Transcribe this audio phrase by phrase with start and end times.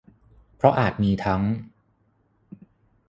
[0.55, 1.41] เพราะอาจมีทั้ง